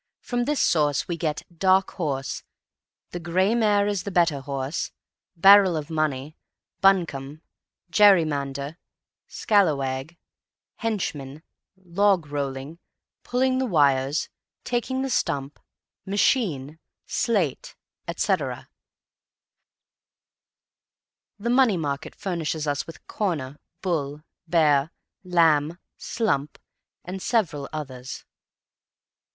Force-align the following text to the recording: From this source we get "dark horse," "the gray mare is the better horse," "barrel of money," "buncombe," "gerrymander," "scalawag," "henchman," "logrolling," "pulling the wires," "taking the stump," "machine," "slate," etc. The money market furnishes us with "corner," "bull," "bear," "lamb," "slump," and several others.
From 0.19 0.45
this 0.45 0.59
source 0.59 1.07
we 1.07 1.15
get 1.15 1.43
"dark 1.55 1.91
horse," 1.91 2.41
"the 3.11 3.19
gray 3.19 3.53
mare 3.53 3.85
is 3.85 4.01
the 4.01 4.09
better 4.09 4.39
horse," 4.41 4.89
"barrel 5.37 5.77
of 5.77 5.91
money," 5.91 6.35
"buncombe," 6.81 7.41
"gerrymander," 7.91 8.77
"scalawag," 9.29 10.17
"henchman," 10.77 11.43
"logrolling," 11.79 12.79
"pulling 13.21 13.59
the 13.59 13.67
wires," 13.67 14.27
"taking 14.63 15.03
the 15.03 15.09
stump," 15.11 15.59
"machine," 16.03 16.79
"slate," 17.05 17.75
etc. 18.07 18.69
The 21.37 21.51
money 21.51 21.77
market 21.77 22.15
furnishes 22.15 22.65
us 22.65 22.87
with 22.87 23.05
"corner," 23.05 23.59
"bull," 23.83 24.23
"bear," 24.47 24.89
"lamb," 25.23 25.77
"slump," 25.99 26.57
and 27.05 27.21
several 27.21 27.69
others. 27.71 28.25